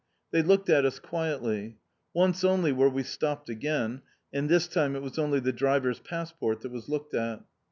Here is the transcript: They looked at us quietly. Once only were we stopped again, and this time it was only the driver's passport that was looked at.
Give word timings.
They 0.31 0.41
looked 0.41 0.67
at 0.67 0.83
us 0.83 0.97
quietly. 0.97 1.77
Once 2.11 2.43
only 2.43 2.71
were 2.71 2.89
we 2.89 3.03
stopped 3.03 3.49
again, 3.49 4.01
and 4.33 4.49
this 4.49 4.67
time 4.67 4.95
it 4.95 5.03
was 5.03 5.19
only 5.19 5.39
the 5.39 5.53
driver's 5.53 5.99
passport 5.99 6.61
that 6.61 6.71
was 6.71 6.89
looked 6.89 7.13
at. 7.13 7.43